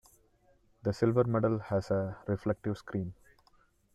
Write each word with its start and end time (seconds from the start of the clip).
The 0.81 0.93
silver 0.93 1.25
model 1.25 1.59
has 1.59 1.91
a 1.91 2.17
reflective 2.25 2.75
screen. 2.75 3.13